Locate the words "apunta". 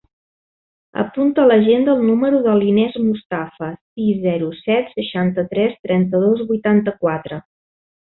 1.03-1.43